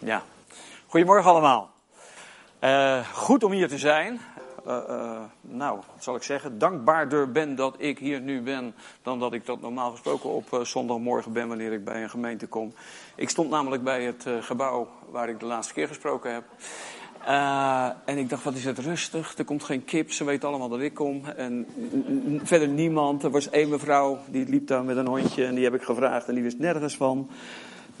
[0.00, 0.22] Ja,
[0.86, 1.70] goedemorgen allemaal.
[2.64, 4.20] Uh, goed om hier te zijn.
[4.66, 6.58] Uh, uh, nou, wat zal ik zeggen?
[6.58, 11.32] Dankbaarder ben dat ik hier nu ben dan dat ik dat normaal gesproken op zondagmorgen
[11.32, 12.72] ben wanneer ik bij een gemeente kom.
[13.14, 16.44] Ik stond namelijk bij het gebouw waar ik de laatste keer gesproken heb.
[18.04, 19.38] en ik dacht, wat is het rustig?
[19.38, 21.24] Er komt geen kip, ze weten allemaal dat ik kom.
[21.24, 21.66] En
[22.42, 23.22] verder niemand.
[23.22, 26.28] Er was één mevrouw, die liep daar met een hondje en die heb ik gevraagd
[26.28, 27.30] en die wist nergens van.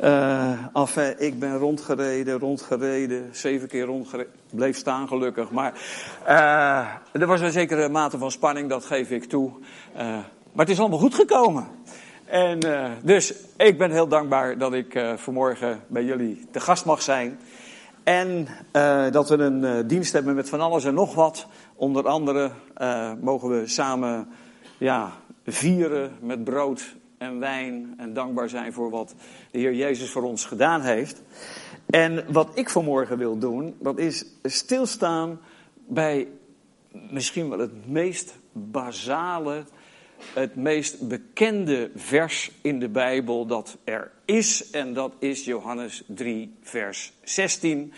[0.04, 4.32] Uh, ik ben rondgereden, rondgereden, zeven keer rondgereden.
[4.50, 5.50] Bleef staan gelukkig.
[5.50, 5.72] Maar
[6.28, 9.50] uh, er was een zekere mate van spanning, dat geef ik toe.
[9.96, 10.00] Uh,
[10.52, 11.66] maar het is allemaal goed gekomen.
[12.24, 12.58] En
[13.02, 17.38] dus ik ben heel dankbaar dat ik vanmorgen bij jullie te gast mag zijn.
[18.04, 18.48] En
[19.12, 21.46] dat we een dienst hebben met van alles en nog wat.
[21.74, 22.50] Onder andere
[23.20, 24.28] mogen we samen
[24.78, 25.12] ja,
[25.44, 29.14] vieren met brood en wijn en dankbaar zijn voor wat
[29.50, 31.22] de Heer Jezus voor ons gedaan heeft.
[31.86, 35.40] En wat ik vanmorgen wil doen, dat is stilstaan
[35.86, 36.28] bij
[37.10, 39.64] misschien wel het meest basale,
[40.34, 44.70] het meest bekende vers in de Bijbel dat er is.
[44.70, 47.92] En dat is Johannes 3, vers 16.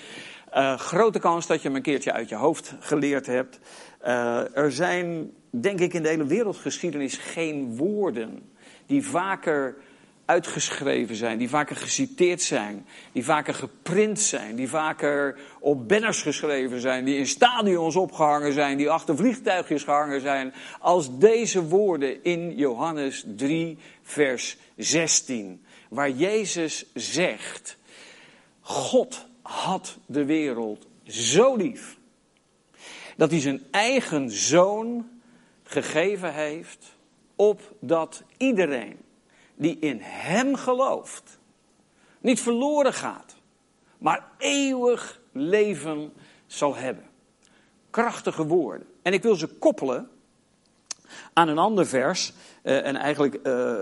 [0.55, 3.61] Uh, grote kans dat je hem een keertje uit je hoofd geleerd hebt.
[4.07, 8.51] Uh, er zijn, denk ik, in de hele wereldgeschiedenis geen woorden
[8.91, 9.77] die vaker
[10.25, 16.81] uitgeschreven zijn, die vaker geciteerd zijn, die vaker geprint zijn, die vaker op banners geschreven
[16.81, 22.55] zijn, die in stadions opgehangen zijn, die achter vliegtuigjes gehangen zijn, als deze woorden in
[22.57, 27.77] Johannes 3, vers 16, waar Jezus zegt,
[28.61, 31.97] God had de wereld zo lief,
[33.17, 35.09] dat hij zijn eigen zoon
[35.63, 36.99] gegeven heeft
[37.41, 38.97] opdat iedereen
[39.55, 41.39] die in Hem gelooft,
[42.19, 43.37] niet verloren gaat,
[43.99, 46.13] maar eeuwig leven
[46.47, 47.05] zal hebben.
[47.91, 48.87] Krachtige woorden.
[49.03, 50.09] En ik wil ze koppelen
[51.33, 52.33] aan een ander vers.
[52.63, 53.81] Uh, en eigenlijk uh,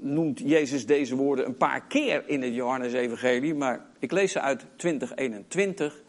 [0.00, 4.64] noemt Jezus deze woorden een paar keer in het Johannes-evangelie, maar ik lees ze uit
[4.76, 6.02] 2021,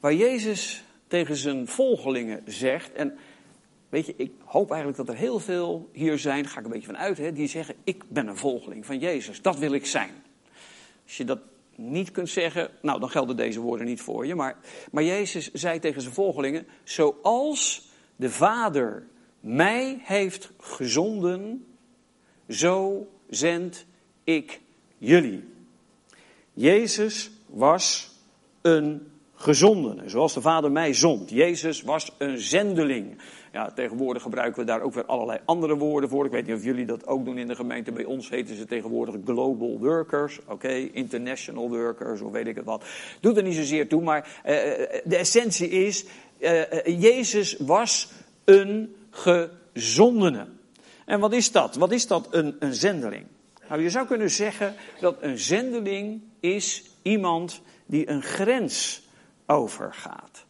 [0.00, 3.18] waar Jezus tegen zijn volgelingen zegt, en
[3.88, 6.70] Weet je, ik hoop eigenlijk dat er heel veel hier zijn, daar ga ik een
[6.70, 9.86] beetje van uit, hè, die zeggen: Ik ben een volgeling van Jezus, dat wil ik
[9.86, 10.10] zijn.
[11.04, 11.38] Als je dat
[11.74, 14.34] niet kunt zeggen, nou dan gelden deze woorden niet voor je.
[14.34, 14.56] Maar,
[14.90, 19.06] maar Jezus zei tegen zijn volgelingen: Zoals de Vader
[19.40, 21.66] mij heeft gezonden,
[22.48, 23.86] zo zend
[24.24, 24.60] ik
[24.98, 25.44] jullie.
[26.52, 28.10] Jezus was
[28.62, 31.30] een gezondene, zoals de Vader mij zond.
[31.30, 33.18] Jezus was een zendeling.
[33.52, 36.24] Ja, tegenwoordig gebruiken we daar ook weer allerlei andere woorden voor.
[36.24, 37.92] Ik weet niet of jullie dat ook doen in de gemeente.
[37.92, 40.38] Bij ons heten ze tegenwoordig global workers.
[40.46, 42.84] Oké, international workers, of weet ik het wat.
[43.20, 44.52] Doet er niet zozeer toe, maar uh,
[45.04, 46.04] de essentie is:
[46.84, 48.12] Jezus was
[48.44, 50.46] een gezondene.
[51.04, 51.74] En wat is dat?
[51.74, 53.26] Wat is dat, een, een zendeling?
[53.68, 59.07] Nou, je zou kunnen zeggen dat een zendeling is iemand die een grens
[59.48, 60.46] overgaat.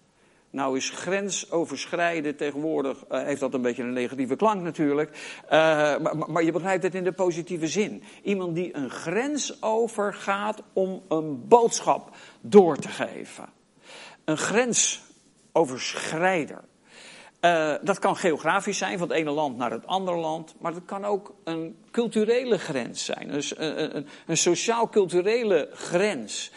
[0.50, 5.41] Nou is grensoverschrijden tegenwoordig, uh, heeft dat een beetje een negatieve klank natuurlijk.
[5.44, 5.50] Uh,
[5.98, 8.03] maar, maar, je begrijpt het in de positieve zin.
[8.22, 13.48] Iemand die een grens overgaat om een boodschap door te geven.
[14.25, 16.65] Een grensoverschrijder.
[17.41, 20.54] Uh, dat kan geografisch zijn, van het ene land naar het andere land.
[20.60, 23.28] Maar dat kan ook een culturele grens zijn.
[23.28, 26.53] Dus een, een, een sociaal-culturele grens.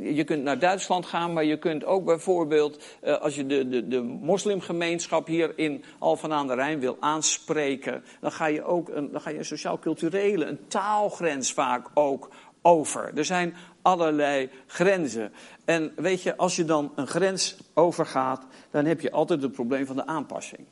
[0.00, 2.84] Je kunt naar Duitsland gaan, maar je kunt ook bijvoorbeeld,
[3.20, 8.32] als je de, de, de moslimgemeenschap hier in Alphen aan de Rijn wil aanspreken, dan
[8.32, 12.28] ga je ook een, dan ga je een sociaal-culturele, een taalgrens vaak ook
[12.62, 13.12] over.
[13.14, 13.54] Er zijn
[13.86, 15.32] allerlei grenzen.
[15.64, 19.86] En weet je, als je dan een grens overgaat, dan heb je altijd het probleem
[19.86, 20.66] van de aanpassing.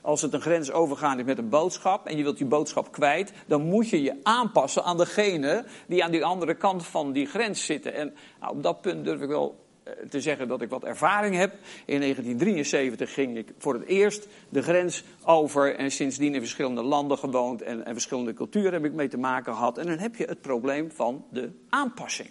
[0.00, 3.32] Als het een grens overgaan is met een boodschap en je wilt die boodschap kwijt,
[3.46, 7.64] dan moet je je aanpassen aan degene die aan die andere kant van die grens
[7.64, 7.94] zitten.
[7.94, 9.63] En nou, op dat punt durf ik wel
[10.08, 11.52] te zeggen dat ik wat ervaring heb.
[11.84, 17.18] In 1973 ging ik voor het eerst de grens over en sindsdien in verschillende landen
[17.18, 19.78] gewoond en, en verschillende culturen heb ik mee te maken gehad.
[19.78, 22.30] En dan heb je het probleem van de aanpassing.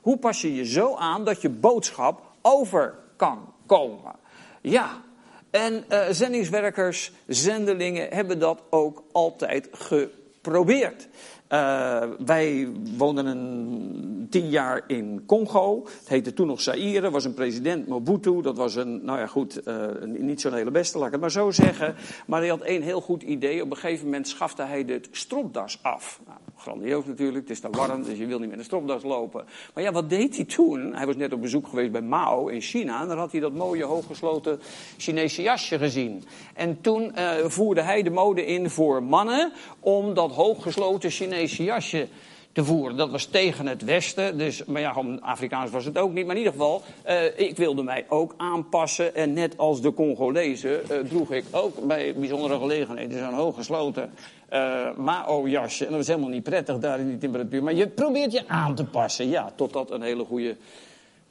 [0.00, 4.14] Hoe pas je je zo aan dat je boodschap over kan komen?
[4.60, 5.02] Ja,
[5.50, 11.08] en uh, zendingswerkers, zendelingen hebben dat ook altijd geprobeerd.
[11.54, 15.82] Uh, wij woonden een tien jaar in Congo.
[15.98, 17.10] Het heette toen nog Zaire.
[17.10, 18.42] was een president Mobutu.
[18.42, 21.30] Dat was een, nou ja goed, uh, niet zo'n hele beste, laat ik het maar
[21.30, 21.94] zo zeggen.
[22.26, 23.62] Maar hij had één heel goed idee.
[23.62, 26.20] Op een gegeven moment schafte hij de stropdas af.
[26.26, 29.44] Nou, grandioos natuurlijk, het is te warm, dus je wil niet met een stropdas lopen.
[29.74, 30.94] Maar ja, wat deed hij toen?
[30.94, 33.00] Hij was net op bezoek geweest bij Mao in China.
[33.00, 34.60] En daar had hij dat mooie, hooggesloten
[34.96, 36.24] Chinese jasje gezien.
[36.54, 42.08] En toen uh, voerde hij de mode in voor mannen om dat hooggesloten Chinese jasje
[42.54, 42.96] te voeren.
[42.96, 46.26] Dat was tegen het Westen, dus, maar ja, Afrikaans was het ook niet.
[46.26, 49.14] Maar in ieder geval, uh, ik wilde mij ook aanpassen.
[49.14, 54.10] En net als de Congolezen uh, droeg ik ook bij bijzondere gelegenheden zo'n hooggesloten
[54.52, 55.84] uh, Mao-jasje.
[55.84, 57.62] En dat was helemaal niet prettig daar in die temperatuur.
[57.62, 60.56] Maar je probeert je aan te passen, ja, totdat een hele goede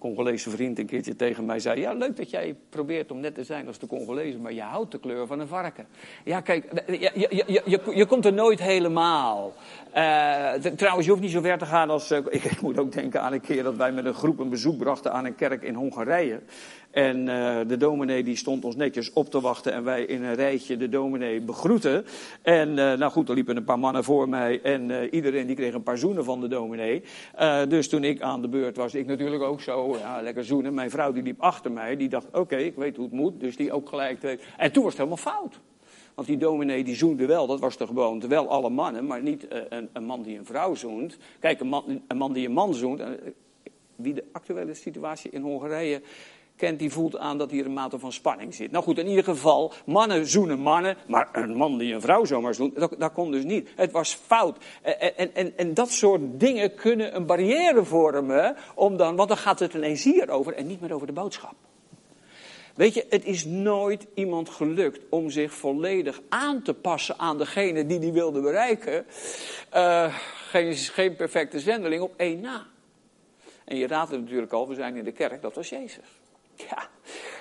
[0.03, 3.43] Congolese vriend een keertje tegen mij zei: Ja, leuk dat jij probeert om net te
[3.43, 5.87] zijn als de Congolezen, maar je houdt de kleur van een varken.
[6.23, 9.53] Ja, kijk, je, je, je, je, je komt er nooit helemaal.
[9.95, 12.11] Uh, trouwens, je hoeft niet zo ver te gaan als.
[12.11, 14.49] Uh, ik, ik, moet ook denken aan een keer dat wij met een groep een
[14.49, 16.39] bezoek brachten aan een kerk in Hongarije.
[16.93, 20.35] En uh, de dominee die stond ons netjes op te wachten en wij in een
[20.35, 22.05] rijtje de dominee begroeten.
[22.41, 25.55] En uh, nou goed, er liepen een paar mannen voor mij en uh, iedereen die
[25.55, 27.03] kreeg een paar zoenen van de dominee.
[27.67, 30.73] dus toen ik aan de beurt was, ik natuurlijk ook zo, ja, lekker zoenen.
[30.73, 33.39] Mijn vrouw die liep achter mij, die dacht, oké, ik weet hoe het moet.
[33.39, 34.23] Dus die ook gelijk.
[34.57, 35.59] En toen was het helemaal fout.
[36.15, 39.45] Want die dominee die zoende wel, dat was de gewoonte, wel alle mannen, maar niet
[39.69, 41.17] een, een, man die een vrouw zoent.
[41.39, 43.01] Kijk, een man, een man die een man zoent,
[43.95, 46.01] wie de actuele situatie in Hongarije
[46.55, 48.71] kent, die voelt aan dat hier een mate van spanning zit.
[48.71, 52.53] Nou goed, in ieder geval, mannen zoenen mannen, maar een man die een vrouw zomaar
[52.53, 53.69] zoent, dat, kon dus niet.
[53.75, 54.57] Het was fout.
[54.81, 59.37] En, en, en, en, dat soort dingen kunnen een barrière vormen, om dan, want dan
[59.37, 61.53] gaat het ineens hier over en niet meer over de boodschap.
[62.75, 67.85] Weet je, het is nooit iemand gelukt om zich volledig aan te passen aan degene
[67.85, 69.05] die die wilde bereiken.
[69.75, 70.17] Uh,
[70.49, 72.65] geen, geen perfecte zendeling op één na.
[73.65, 76.22] En je raadt het natuurlijk al, we zijn in de kerk, dat was Jezus.
[76.69, 76.89] Ja,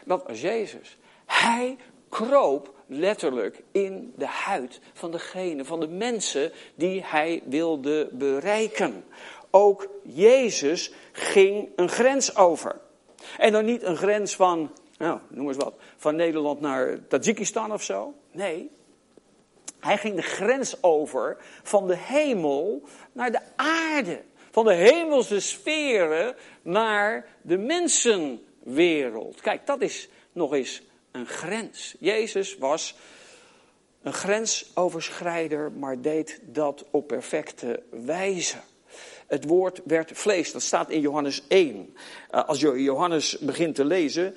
[0.04, 0.98] dat was Jezus.
[1.26, 1.76] Hij
[2.08, 9.04] kroop letterlijk in de huid van degene, van de mensen die hij wilde bereiken.
[9.50, 12.80] Ook Jezus ging een grens over.
[13.38, 17.82] En dan niet een grens van, nou, noem eens wat, van Nederland naar Tajikistan of
[17.82, 18.14] zo.
[18.30, 18.70] Nee,
[19.80, 22.82] hij ging de grens over van de hemel
[23.12, 24.22] naar de aarde.
[24.50, 29.40] Van de hemelse sferen naar de mensen wereld.
[29.40, 31.94] Kijk, dat is nog eens een grens.
[31.98, 32.94] Jezus was
[34.02, 38.56] een grensoverschrijder, maar deed dat op perfecte wijze.
[39.26, 41.96] Het woord werd vlees, dat staat in Johannes 1.
[42.30, 44.34] Uh, als je Johannes begint te lezen,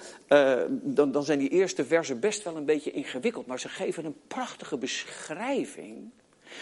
[0.70, 3.46] dan, dan zijn die eerste versen best wel een beetje ingewikkeld.
[3.46, 6.12] Maar ze geven een prachtige beschrijving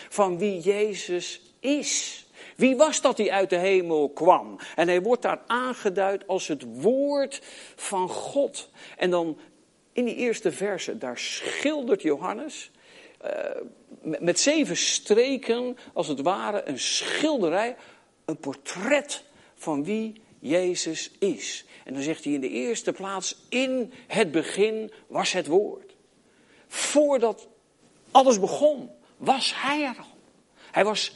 [0.09, 2.25] van wie Jezus is.
[2.55, 4.59] Wie was dat die uit de hemel kwam?
[4.75, 7.41] En hij wordt daar aangeduid als het woord
[7.75, 8.69] van God.
[8.97, 9.37] En dan
[9.93, 12.71] in die eerste verse, daar schildert Johannes
[13.25, 13.31] uh,
[14.19, 17.75] met zeven streken, als het ware, een schilderij,
[18.25, 19.23] een portret
[19.55, 21.65] van wie Jezus is.
[21.83, 25.95] En dan zegt hij in de eerste plaats, in het begin was het woord.
[26.67, 27.47] Voordat
[28.11, 30.17] alles begon, was hij er al.
[30.71, 31.15] Hij was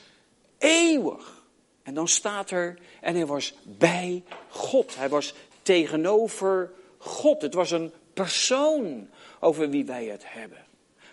[0.58, 1.46] eeuwig.
[1.84, 4.96] En dan staat er, en hij was bij God.
[4.96, 7.42] Hij was tegenover God.
[7.42, 9.10] Het was een persoon
[9.40, 10.66] over wie wij het hebben.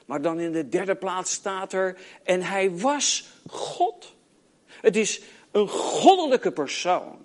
[0.06, 4.14] Maar dan in de derde plaats staat er, en hij was God.
[4.80, 5.20] Het is
[5.50, 7.18] een goddelijke persoon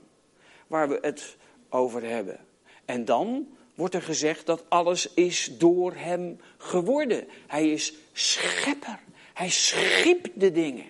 [0.68, 1.38] waar we het
[1.70, 2.40] over hebben.
[2.86, 7.28] En dan wordt er gezegd dat alles is door hem geworden.
[7.48, 9.00] Hij is schepper.
[9.40, 10.86] Hij schiep de dingen.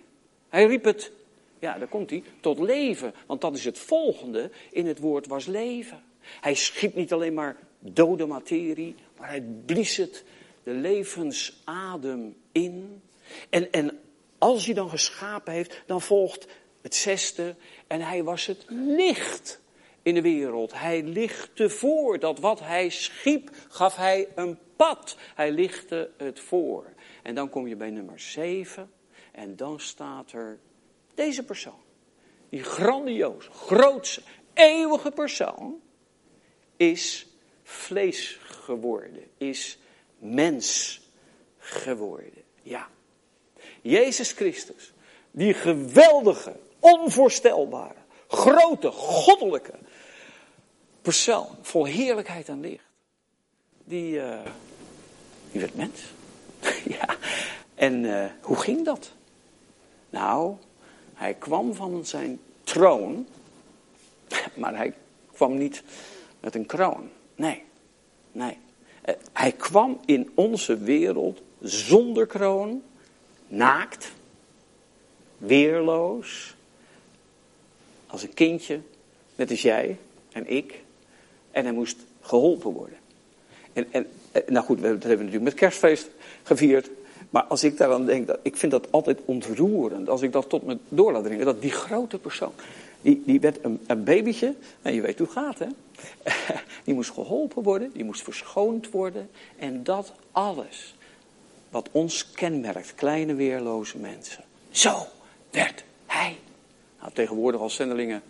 [0.50, 1.12] Hij riep het,
[1.60, 3.14] ja, daar komt hij, tot leven.
[3.26, 6.04] Want dat is het volgende in het woord was leven.
[6.20, 10.24] Hij schiep niet alleen maar dode materie, maar hij blies het
[10.64, 13.02] de levensadem in.
[13.50, 14.00] En, en
[14.38, 16.48] als hij dan geschapen heeft, dan volgt
[16.82, 17.56] het zesde.
[17.88, 19.60] En hij was het licht
[20.02, 20.74] in de wereld.
[20.74, 22.20] Hij lichtte voor.
[22.20, 25.18] Dat wat hij schiep, gaf hij een pad.
[25.36, 26.86] Hij lichtte het voor.
[27.24, 28.92] En dan kom je bij nummer zeven.
[29.32, 30.60] En dan staat er
[31.14, 31.82] deze persoon.
[32.50, 34.22] Die grandioze, grootse,
[34.54, 35.82] eeuwige persoon
[36.78, 37.28] is
[37.64, 39.24] vlees geworden.
[39.38, 39.78] Is
[40.18, 41.00] mens
[41.58, 42.44] geworden.
[42.62, 42.88] Ja.
[43.82, 44.94] Jezus Christus,
[45.32, 49.74] die geweldige, onvoorstelbare, grote, goddelijke
[51.02, 52.84] persoon, vol heerlijkheid en licht,
[53.84, 54.40] die, uh,
[55.52, 56.02] die werd mens.
[57.00, 57.09] ja,
[57.80, 59.12] en uh, hoe ging dat?
[60.10, 60.56] Nou,
[61.14, 63.28] hij kwam van zijn troon
[64.62, 64.94] Maar hij
[65.32, 65.84] kwam niet
[66.40, 67.10] met een kroon.
[67.36, 67.64] Nee,
[68.32, 68.58] nee.
[69.02, 72.84] Eh, hij kwam in onze wereld zonder kroon,
[73.48, 74.12] naakt,
[75.38, 76.56] weerloos,
[78.08, 78.80] als een kindje,
[79.36, 79.98] net als jij
[80.32, 80.84] en ik.
[81.52, 82.98] En hij moest geholpen worden.
[83.74, 86.10] En, en eh, nou goed, we hebben het natuurlijk met kerstfeest
[86.44, 86.90] gevierd.
[87.30, 90.10] Maar als ik daaraan denk, ik vind dat altijd ontroerend.
[90.10, 91.46] Als ik dat tot me door laat dringen.
[91.46, 92.52] Dat die grote persoon,
[93.02, 94.56] die, die werd een, een babytje.
[94.82, 95.68] En je weet hoe het gaat, hè.
[96.84, 99.30] Die moest geholpen worden, die moest verschoond worden.
[99.58, 100.96] En dat alles
[101.70, 104.44] wat ons kenmerkt, kleine weerloze mensen.
[104.70, 105.06] Zo
[105.52, 106.38] werd hij.
[107.00, 108.22] Nou, tegenwoordig als zendelingen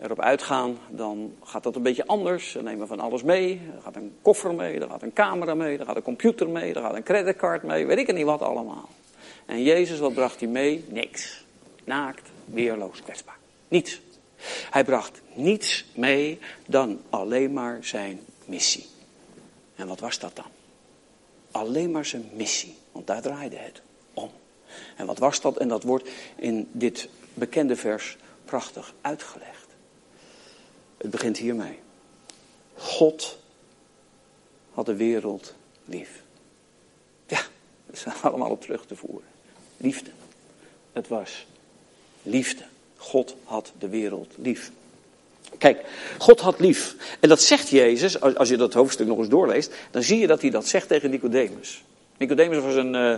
[0.00, 2.50] erop uitgaan, dan gaat dat een beetje anders.
[2.50, 3.60] Ze nemen van alles mee.
[3.76, 6.74] Er gaat een koffer mee, er gaat een camera mee, er gaat een computer mee,
[6.74, 8.88] er gaat een creditcard mee, weet ik niet wat allemaal.
[9.46, 10.84] En Jezus, wat bracht hij mee?
[10.88, 11.44] Niks.
[11.84, 13.38] Naakt, weerloos, kwetsbaar.
[13.68, 14.00] Niets.
[14.70, 18.86] Hij bracht niets mee dan alleen maar zijn missie.
[19.76, 20.44] En wat was dat dan?
[21.50, 23.82] Alleen maar zijn missie, want daar draaide het
[24.14, 24.30] om.
[24.96, 25.56] En wat was dat?
[25.56, 29.63] En dat wordt in dit bekende vers prachtig uitgelegd.
[31.04, 31.78] Het begint hiermee.
[32.74, 33.38] God
[34.72, 36.22] had de wereld lief.
[37.26, 37.40] Ja,
[37.86, 39.28] dat is allemaal op terug te voeren.
[39.76, 40.10] Liefde.
[40.92, 41.46] Het was
[42.22, 42.62] liefde.
[42.96, 44.70] God had de wereld lief.
[45.58, 45.84] Kijk,
[46.18, 46.96] God had lief.
[47.20, 50.40] En dat zegt Jezus, als je dat hoofdstuk nog eens doorleest, dan zie je dat
[50.40, 51.84] hij dat zegt tegen Nicodemus.
[52.16, 53.16] Nicodemus was een uh,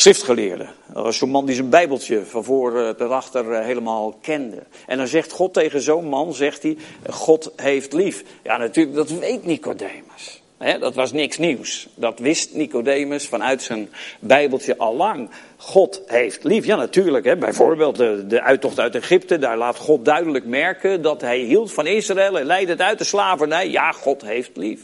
[0.00, 0.66] schriftgeleerde.
[0.92, 4.62] Dat was zo'n man die zijn bijbeltje van voor uh, tot achter uh, helemaal kende.
[4.86, 6.76] En dan zegt God tegen zo'n man, zegt hij,
[7.10, 8.24] God heeft lief.
[8.42, 10.40] Ja, natuurlijk, dat weet Nicodemus
[10.78, 11.88] dat was niks nieuws.
[11.94, 13.88] Dat wist Nicodemus vanuit zijn
[14.18, 15.30] Bijbeltje al lang.
[15.56, 16.66] God heeft lief.
[16.66, 17.38] Ja, natuurlijk.
[17.38, 19.38] Bijvoorbeeld de, de uittocht uit Egypte.
[19.38, 23.04] Daar laat God duidelijk merken dat hij hield van Israël en leidde het uit de
[23.04, 23.70] slavernij.
[23.70, 24.80] Ja, God heeft lief.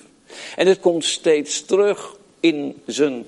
[0.56, 3.26] En het komt steeds terug in zijn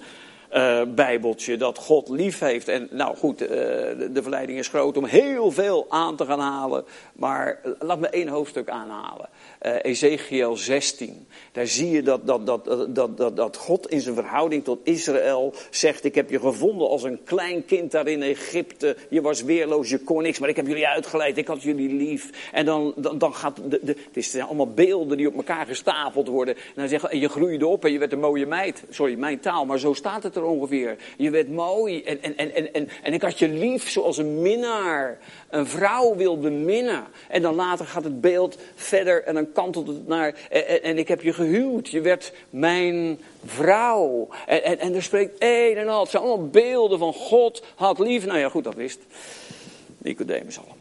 [0.54, 2.68] uh, bijbeltje dat God lief heeft.
[2.68, 6.84] En nou goed, uh, de, verleiding is groot om heel veel aan te gaan halen.
[7.12, 9.28] Maar laat me één hoofdstuk aanhalen.
[9.62, 11.28] Uh, Ezekiel 16.
[11.58, 15.54] Daar zie je dat, dat, dat, dat, dat, dat God in zijn verhouding tot Israël
[15.70, 18.96] zegt: Ik heb je gevonden als een klein kind daar in Egypte.
[19.08, 21.38] Je was weerloos, je kon niks, maar ik heb jullie uitgeleid.
[21.38, 22.50] Ik had jullie lief.
[22.52, 23.56] En dan, dan, gaat.
[23.70, 26.54] De, de, het zijn allemaal beelden die op elkaar gestapeld worden.
[26.54, 28.84] En dan zegt en je groeide op en je werd een mooie meid.
[28.90, 30.96] Sorry, mijn taal, maar zo staat het er ongeveer.
[31.16, 34.42] Je werd mooi en, en, en, en, en, en ik had je lief zoals een
[34.42, 35.18] minnaar.
[35.50, 37.04] Een vrouw wilde minnen.
[37.28, 40.34] En dan later gaat het beeld verder en dan kantelt het naar.
[40.50, 41.32] En, en ik heb je
[41.90, 44.28] Je werd mijn vrouw.
[44.46, 46.00] En, en, en er spreekt een en al.
[46.00, 48.26] Het zijn allemaal beelden van God had lief.
[48.26, 48.98] Nou ja, goed, dat wist
[49.98, 50.76] Nicodemus allemaal.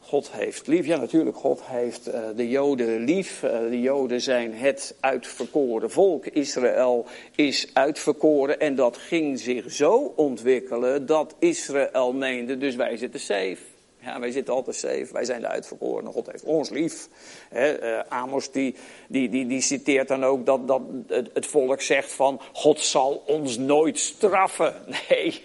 [0.00, 0.86] God heeft lief.
[0.86, 3.42] Ja, natuurlijk, God heeft uh, de Joden lief.
[3.42, 6.26] Uh, de Joden zijn het uitverkoren volk.
[6.26, 8.60] Israël is uitverkoren.
[8.60, 13.73] En dat ging zich zo ontwikkelen dat Israël meende, dus wij zitten safe.
[14.04, 17.08] Ja, wij zitten altijd safe, wij zijn de uitverkorenen, God heeft ons lief.
[17.52, 18.74] uh, Amos die,
[19.08, 20.82] die, die, die citeert dan ook dat, dat
[21.32, 24.74] het, volk zegt van God zal ons nooit straffen.
[25.08, 25.44] Nee,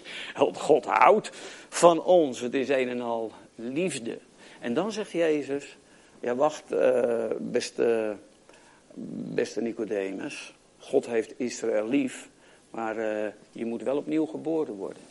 [0.52, 1.30] God houdt
[1.68, 2.40] van ons.
[2.40, 4.18] Het is een en al liefde.
[4.60, 5.76] En dan zegt Jezus,
[6.20, 8.16] ja wacht uh, beste,
[9.34, 12.28] beste Nicodemus, God heeft Israël lief,
[12.70, 15.02] maar uh, je moet wel opnieuw geboren worden.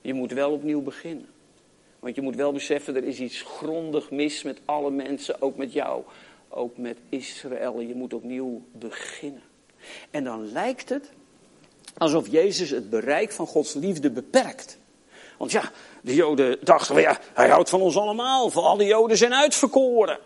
[0.00, 1.26] Je moet wel opnieuw beginnen.
[2.06, 5.72] Want je moet wel beseffen, er is iets grondig mis met alle mensen, ook met
[5.72, 6.02] jou,
[6.48, 7.80] ook met Israël.
[7.80, 9.42] Je moet opnieuw beginnen.
[10.10, 11.10] En dan lijkt het
[11.98, 14.78] alsof Jezus het bereik van Gods liefde beperkt.
[15.38, 15.70] Want ja,
[16.00, 18.50] de Joden dachten, ja, hij houdt van ons allemaal.
[18.50, 20.18] Van alle Joden zijn uitverkoren.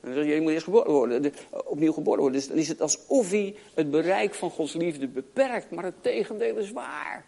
[0.00, 2.40] En dan zeg je, je moet eerst geboren worden, opnieuw geboren worden.
[2.40, 5.70] Dus dan is het alsof hij het bereik van Gods liefde beperkt.
[5.70, 7.24] Maar het tegendeel is waar.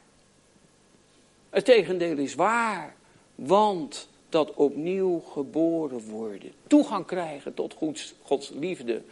[1.50, 2.97] Het tegendeel is waar.
[3.38, 9.02] Want dat opnieuw geboren worden, toegang krijgen tot Gods, Gods liefde,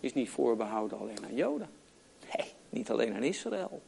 [0.00, 1.68] is niet voorbehouden alleen aan Joden.
[2.36, 3.80] Nee, niet alleen aan Israël.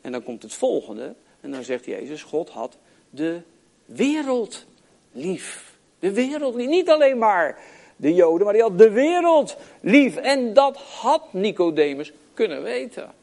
[0.00, 2.76] En dan komt het volgende, en dan zegt Jezus, God had
[3.10, 3.40] de
[3.84, 4.66] wereld
[5.12, 5.78] lief.
[5.98, 7.58] De wereld lief, niet alleen maar
[7.96, 10.16] de Joden, maar hij had de wereld lief.
[10.16, 13.14] En dat had Nicodemus kunnen weten.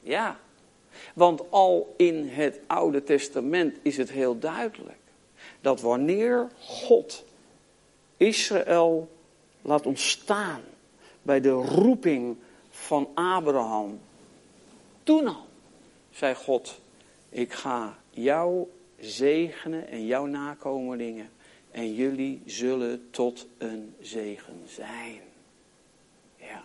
[0.00, 0.38] Ja,
[1.14, 4.96] want al in het Oude Testament is het heel duidelijk
[5.60, 7.24] dat wanneer God
[8.16, 9.08] Israël
[9.62, 10.60] laat ontstaan
[11.22, 12.36] bij de roeping
[12.70, 14.00] van Abraham,
[15.02, 15.46] toen al
[16.10, 16.80] zei God,
[17.28, 18.66] ik ga jou
[19.00, 21.30] zegenen en jouw nakomelingen
[21.70, 25.20] En jullie zullen tot een zegen zijn.
[26.36, 26.64] Ja.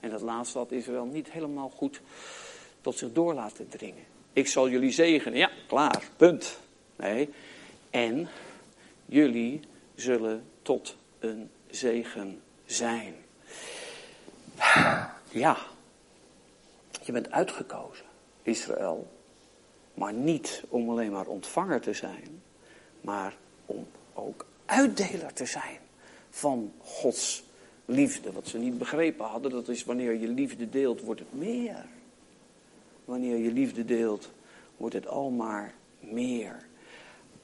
[0.00, 2.00] En dat laatste had Israël niet helemaal goed
[2.80, 4.04] tot zich door laten dringen.
[4.32, 5.38] Ik zal jullie zegenen.
[5.38, 6.02] Ja, klaar.
[6.16, 6.58] Punt.
[6.96, 7.28] Nee.
[7.96, 8.28] En
[9.06, 9.60] jullie
[9.94, 13.14] zullen tot een zegen zijn.
[15.30, 15.56] Ja.
[17.02, 18.04] Je bent uitgekozen,
[18.42, 19.06] Israël.
[19.94, 22.42] Maar niet om alleen maar ontvanger te zijn,
[23.00, 23.36] maar
[23.66, 25.78] om ook uitdeler te zijn
[26.30, 27.44] van Gods
[27.84, 28.32] liefde.
[28.32, 31.86] Wat ze niet begrepen hadden, dat is wanneer je liefde deelt, wordt het meer.
[33.04, 34.30] Wanneer je liefde deelt,
[34.76, 36.66] wordt het al maar meer.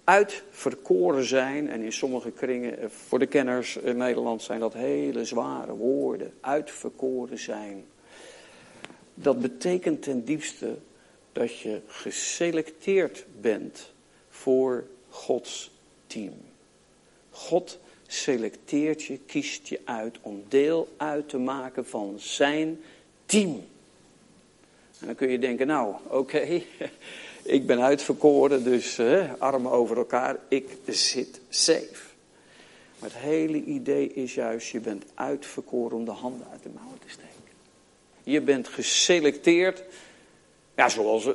[0.04, 5.24] Uitverkoren zijn, en in sommige kringen, eh, voor de kenners in Nederland zijn dat hele
[5.24, 6.32] zware woorden.
[6.40, 7.84] Uitverkoren zijn.
[9.14, 10.76] Dat betekent ten diepste
[11.32, 13.92] dat je geselecteerd bent
[14.28, 15.70] voor Gods
[16.06, 16.34] team.
[17.30, 22.80] God selecteert je, kiest je uit om deel uit te maken van zijn
[23.26, 23.64] team.
[25.00, 26.38] En dan kun je denken, nou oké,
[27.42, 29.00] ik ben uitverkoren, dus
[29.38, 32.10] armen over elkaar, ik zit safe.
[32.98, 36.98] Maar het hele idee is juist, je bent uitverkoren om de handen uit de mouwen
[36.98, 37.30] te steken.
[38.22, 39.82] Je bent geselecteerd,
[40.76, 41.34] ja, zoals uh,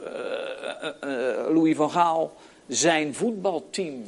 [1.50, 2.34] Louis van Gaal
[2.68, 4.04] zijn voetbalteam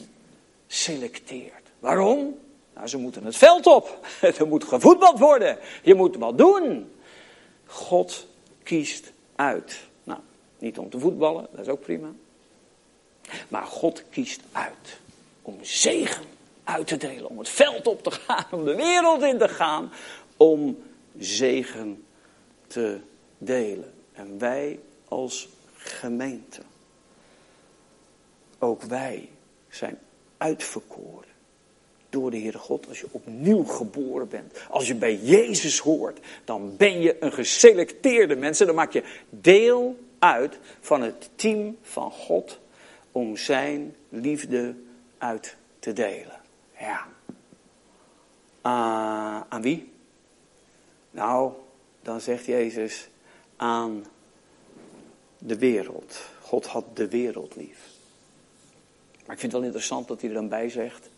[0.67, 1.53] selecteert.
[1.79, 2.37] Waarom?
[2.75, 4.07] Nou, ze moeten het veld op.
[4.39, 5.57] Er moet gevoetbald worden.
[5.83, 6.91] Je moet wat doen.
[7.65, 8.27] God
[8.63, 9.88] kiest uit.
[10.59, 12.11] Niet om te voetballen, dat is ook prima.
[13.47, 14.99] Maar God kiest uit
[15.41, 16.23] om zegen
[16.63, 19.91] uit te delen, om het veld op te gaan, om de wereld in te gaan,
[20.37, 20.77] om
[21.17, 22.03] zegen
[22.67, 22.99] te
[23.37, 23.93] delen.
[24.13, 26.61] En wij als gemeente,
[28.59, 29.29] ook wij
[29.69, 29.99] zijn
[30.37, 31.27] uitverkoren
[32.09, 32.87] door de Heere God.
[32.87, 38.35] Als je opnieuw geboren bent, als je bij Jezus hoort, dan ben je een geselecteerde
[38.35, 38.57] mens.
[38.57, 42.59] Dan maak je deel uit van het team van God
[43.11, 44.75] om zijn liefde
[45.17, 46.41] uit te delen.
[46.79, 47.07] Ja.
[48.65, 49.91] Uh, aan wie?
[51.11, 51.53] Nou,
[52.01, 53.09] dan zegt Jezus
[53.55, 54.05] aan
[55.37, 56.21] de wereld.
[56.41, 57.87] God had de wereld lief.
[59.25, 61.09] Maar ik vind het wel interessant dat hij er dan bij zegt,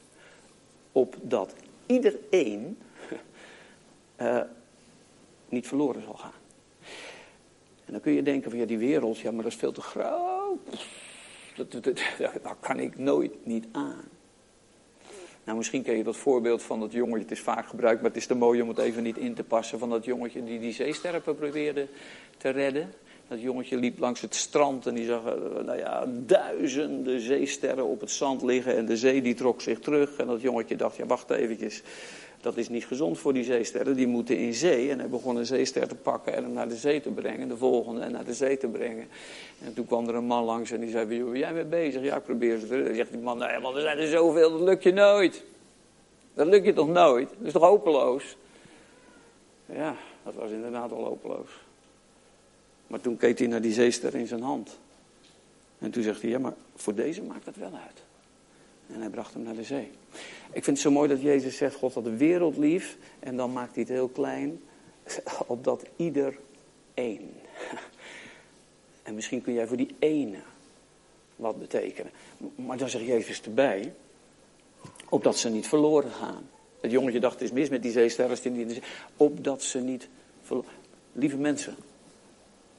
[0.92, 1.54] opdat
[1.86, 2.78] iedereen
[4.18, 4.42] uh,
[5.50, 6.41] niet verloren zal gaan.
[7.92, 10.88] Dan kun je denken van ja, die wereld, ja, maar dat is veel te groot.
[11.56, 14.04] Dat, dat, dat, dat kan ik nooit niet aan.
[15.44, 18.20] Nou, misschien ken je dat voorbeeld van dat jongetje, het is vaak gebruikt, maar het
[18.20, 20.74] is te mooi om het even niet in te passen, van dat jongetje die die
[20.74, 21.88] zeesterpen probeerde
[22.38, 22.94] te redden.
[23.32, 28.00] Dat jongetje liep langs het strand en die zag eh, nou ja, duizenden zeesterren op
[28.00, 28.78] het zand liggen.
[28.78, 30.18] En de zee die trok zich terug.
[30.18, 31.82] En dat jongetje dacht, ja wacht eventjes,
[32.42, 33.96] dat is niet gezond voor die zeesterren.
[33.96, 34.90] Die moeten in zee.
[34.90, 37.48] En hij begon een zeester te pakken en hem naar de zee te brengen.
[37.48, 39.08] De volgende en naar de zee te brengen.
[39.64, 42.04] En toen kwam er een man langs en die zei, wie ben jij mee bezig?
[42.04, 44.62] Ja, ik probeer ze te Zegt die man, nee, maar er zijn er zoveel, dat
[44.62, 45.44] lukt je nooit.
[46.34, 47.30] Dat lukt je toch nooit?
[47.30, 48.38] Dat is toch hopeloos?
[49.66, 51.50] Ja, dat was inderdaad al hopeloos.
[52.92, 54.80] Maar toen keek hij naar die zeester in zijn hand.
[55.80, 58.04] En toen zegt hij, ja, maar voor deze maakt het wel uit.
[58.94, 59.92] En hij bracht hem naar de zee.
[60.52, 62.98] Ik vind het zo mooi dat Jezus zegt, God had de wereld lief.
[63.20, 64.62] En dan maakt hij het heel klein.
[65.48, 66.38] Opdat ieder
[66.94, 67.30] één.
[69.04, 70.38] En misschien kun jij voor die ene
[71.36, 72.12] wat betekenen.
[72.56, 73.94] Maar dan zegt Jezus erbij.
[75.10, 76.50] Opdat ze niet verloren gaan.
[76.82, 78.38] Het jongetje dacht, het is mis met die zeesterren.
[79.18, 80.08] Opdat ze niet
[80.42, 80.70] verloren.
[81.12, 81.76] Lieve mensen,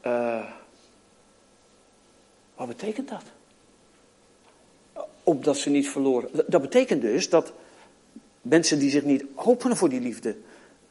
[0.06, 0.50] uh,
[2.54, 3.24] wat betekent dat?
[5.22, 6.30] Opdat ze niet verloren.
[6.46, 7.52] Dat betekent dus dat
[8.42, 10.36] mensen die zich niet openen voor die liefde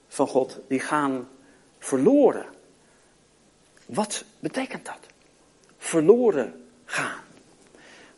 [0.07, 1.27] van God, die gaan
[1.79, 2.45] verloren.
[3.85, 4.99] Wat betekent dat?
[5.77, 7.23] Verloren gaan.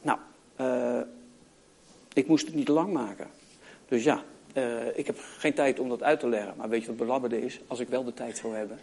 [0.02, 0.20] Nou,
[0.60, 1.02] uh,
[2.14, 3.30] ik moest het niet lang maken.
[3.88, 6.54] Dus ja, uh, ik heb geen tijd om dat uit te leggen.
[6.58, 7.60] Maar weet je wat belabberde is?
[7.68, 8.80] Als ik wel de tijd zou hebben,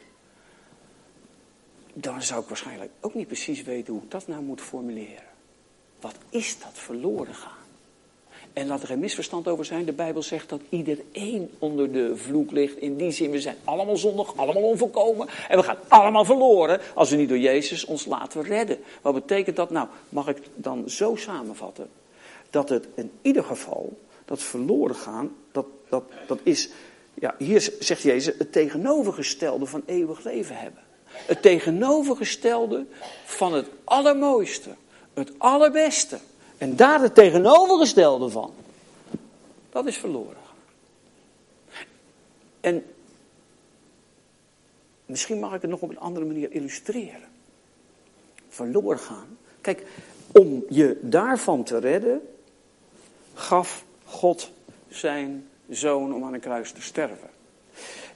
[1.94, 5.24] dan zou ik waarschijnlijk ook niet precies weten hoe ik dat nou moet formuleren.
[6.00, 7.58] Wat is dat verloren gaan?
[8.52, 9.84] En laat er geen misverstand over zijn.
[9.84, 12.76] De Bijbel zegt dat iedereen onder de vloek ligt.
[12.76, 15.28] In die zin, we zijn allemaal zondig, allemaal onvolkomen.
[15.48, 18.78] En we gaan allemaal verloren als we niet door Jezus ons laten redden.
[19.02, 19.88] Wat betekent dat nou?
[20.08, 21.88] Mag ik dan zo samenvatten?
[22.50, 26.70] Dat het in ieder geval, dat verloren gaan, dat, dat, dat is,
[27.14, 30.82] ja, hier zegt Jezus, het tegenovergestelde van eeuwig leven hebben.
[31.12, 32.86] Het tegenovergestelde
[33.24, 34.70] van het allermooiste,
[35.14, 36.18] het allerbeste.
[36.58, 38.52] En daar het tegenovergestelde van.
[39.70, 40.36] Dat is verloren.
[42.60, 42.84] En
[45.06, 47.28] misschien mag ik het nog op een andere manier illustreren.
[48.48, 49.38] Verloren gaan.
[49.60, 49.86] Kijk,
[50.32, 52.28] om je daarvan te redden,
[53.34, 54.50] gaf God
[54.88, 57.28] zijn zoon om aan een kruis te sterven.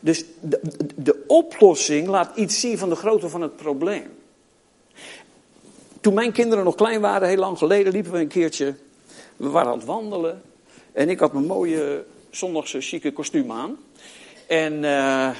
[0.04, 0.60] Dus de,
[0.96, 4.06] de, oplossing laat iets zien van de grootte van het probleem.
[6.00, 8.74] Toen mijn kinderen nog klein waren, heel lang geleden, liepen we een keertje.
[9.36, 10.42] We waren aan het wandelen.
[10.92, 13.78] En ik had mijn mooie zondagse chique kostuum aan.
[14.46, 15.30] En, uh,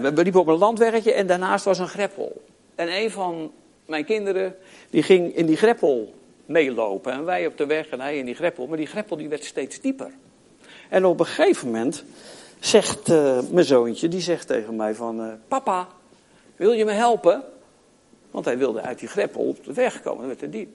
[0.00, 2.42] we liepen op een landweggetje en daarnaast was een greppel.
[2.74, 3.52] En een van
[3.86, 4.56] mijn kinderen,
[4.90, 6.14] die ging in die greppel
[6.46, 7.12] meelopen.
[7.12, 8.66] En wij op de weg en hij in die greppel.
[8.66, 10.10] Maar die greppel die werd steeds dieper.
[10.88, 12.04] En op een gegeven moment
[12.64, 15.38] zegt uh, mijn zoontje, die zegt tegen mij van...
[15.48, 15.88] Papa,
[16.56, 17.42] wil je me helpen?
[18.30, 20.68] Want hij wilde uit die greppel op de weg komen, werd te diep.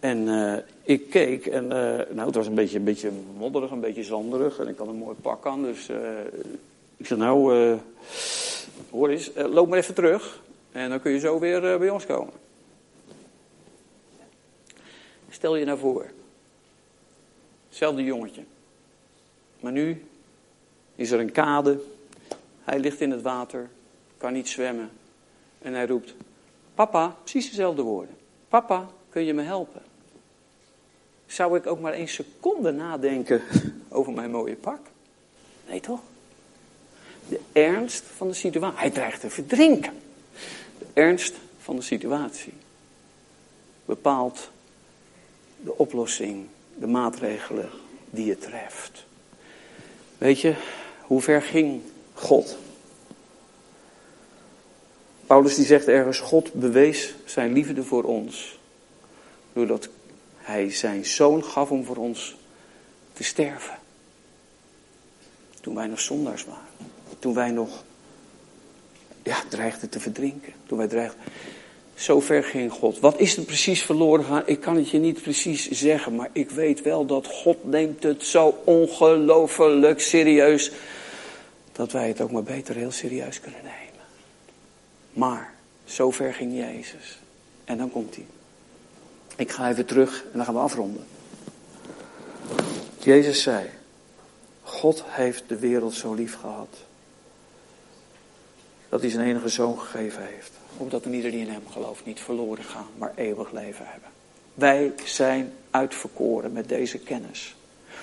[0.00, 4.02] En uh, ik keek en nou, het was een beetje, een beetje modderig, een beetje
[4.04, 4.58] zanderig.
[4.58, 5.88] En ik had een mooi pak aan, dus
[6.96, 7.78] ik zei nou,
[8.90, 10.40] hoor eens, loop maar even terug.
[10.72, 12.32] En dan kun je zo weer bij ons komen.
[15.30, 16.06] Stel je nou voor.
[17.68, 18.42] Hetzelfde jongetje.
[19.60, 20.07] Maar nu
[20.98, 21.80] is er een kade.
[22.64, 23.70] Hij ligt in het water,
[24.16, 24.90] kan niet zwemmen.
[25.58, 26.14] En hij roept,
[26.74, 28.16] papa, precies dezelfde woorden.
[28.48, 29.82] Papa, kun je me helpen?
[31.26, 33.42] Zou ik ook maar één seconde nadenken
[33.88, 34.80] over mijn mooie pak?
[35.68, 36.00] Nee toch?
[37.28, 38.78] De ernst van de situatie.
[38.78, 39.92] Hij dreigt te verdrinken.
[40.78, 42.52] De ernst van de situatie
[43.84, 44.50] bepaalt
[45.60, 46.46] de oplossing,
[46.78, 47.70] de maatregelen
[48.10, 49.06] die je treft.
[50.18, 50.56] Weet je,
[51.08, 51.80] hoe ver ging
[52.14, 52.56] God?
[55.26, 58.58] Paulus die zegt ergens, God bewees zijn liefde voor ons.
[59.52, 59.88] Doordat
[60.36, 62.36] hij zijn zoon gaf om voor ons
[63.12, 63.78] te sterven.
[65.60, 66.92] Toen wij nog zondaars waren.
[67.18, 67.84] Toen wij nog
[69.22, 70.52] ja, dreigden te verdrinken.
[70.66, 71.20] Toen wij dreigden.
[71.98, 72.98] Zo ver ging God.
[72.98, 74.42] Wat is er precies verloren gegaan?
[74.46, 78.24] Ik kan het je niet precies zeggen, maar ik weet wel dat God neemt het
[78.24, 80.70] zo ongelooflijk serieus.
[81.72, 84.04] Dat wij het ook maar beter heel serieus kunnen nemen.
[85.12, 87.18] Maar, zo ver ging Jezus.
[87.64, 88.26] En dan komt hij.
[89.36, 91.06] Ik ga even terug en dan gaan we afronden.
[92.98, 93.66] Jezus zei,
[94.62, 96.87] God heeft de wereld zo lief gehad.
[98.88, 100.50] Dat hij zijn enige zoon gegeven heeft.
[100.76, 104.08] Opdat een ieder die in hem gelooft niet verloren gaan, maar eeuwig leven hebben.
[104.54, 107.56] Wij zijn uitverkoren met deze kennis.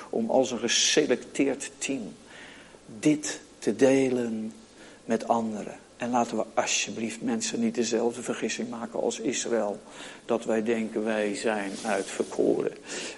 [0.09, 2.13] Om als een geselecteerd team
[2.99, 4.53] dit te delen
[5.05, 5.77] met anderen.
[5.97, 9.79] En laten we alsjeblieft mensen niet dezelfde vergissing maken als Israël.
[10.25, 12.71] Dat wij denken wij zijn uitverkoren.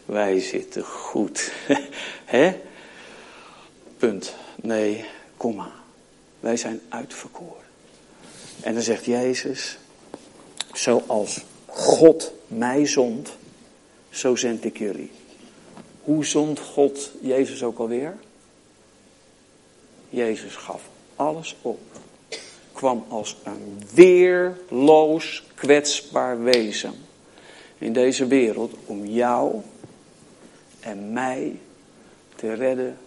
[0.06, 1.52] Wij zitten goed.
[2.26, 2.62] Hè?
[3.98, 4.36] Punt.
[4.62, 5.06] Nee,
[5.38, 5.72] komma.
[6.40, 7.66] Wij zijn uitverkoren.
[8.62, 9.78] En dan zegt Jezus,
[10.74, 13.30] zoals God mij zond,
[14.10, 15.12] zo zend ik jullie.
[16.02, 18.18] Hoe zond God Jezus ook alweer?
[20.10, 20.82] Jezus gaf
[21.16, 21.80] alles op
[22.78, 26.94] kwam als een weerloos kwetsbaar wezen
[27.78, 29.62] in deze wereld om jou
[30.80, 31.60] en mij
[32.36, 32.98] te redden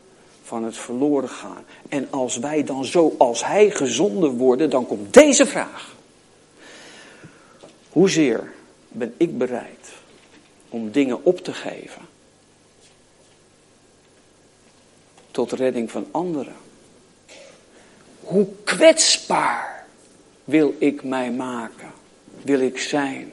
[0.42, 1.64] van het verloren gaan.
[1.88, 5.94] En als wij dan zo als Hij gezonden worden, dan komt deze vraag.
[7.90, 8.52] Hoezeer
[8.88, 9.88] ben ik bereid
[10.68, 12.02] om dingen op te geven
[15.30, 16.54] tot redding van anderen?
[18.20, 19.86] Hoe kwetsbaar
[20.44, 21.90] wil ik mij maken?
[22.42, 23.32] Wil ik zijn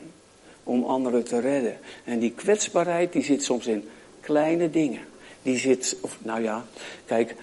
[0.64, 1.80] om anderen te redden?
[2.04, 3.90] En die kwetsbaarheid die zit soms in
[4.22, 5.02] kleine dingen.
[5.48, 6.66] Die zit, of nou ja,
[7.06, 7.36] kijk,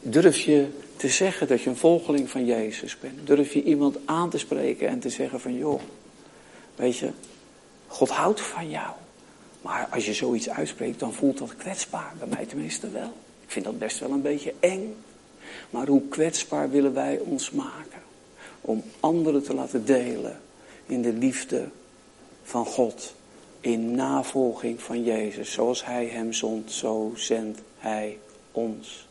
[0.00, 3.26] durf je te zeggen dat je een volgeling van Jezus bent?
[3.26, 5.80] Durf je iemand aan te spreken en te zeggen van joh,
[6.76, 7.10] weet je,
[7.86, 8.92] God houdt van jou.
[9.62, 12.12] Maar als je zoiets uitspreekt, dan voelt dat kwetsbaar.
[12.18, 13.12] Bij mij tenminste wel.
[13.44, 14.94] Ik vind dat best wel een beetje eng.
[15.70, 18.02] Maar hoe kwetsbaar willen wij ons maken
[18.60, 20.40] om anderen te laten delen
[20.86, 21.68] in de liefde
[22.42, 23.14] van God
[23.62, 25.52] in navolging van Jezus.
[25.52, 28.18] Zoals Hij hem zond, zo zendt Hij
[28.52, 29.06] ons.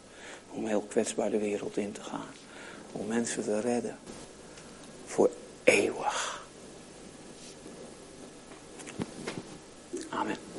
[0.52, 2.30] Om heel kwetsbaar de wereld in te gaan.
[2.92, 3.98] Om mensen te redden.
[5.06, 5.30] Voor
[5.64, 6.46] eeuwig.
[10.10, 10.51] Amen.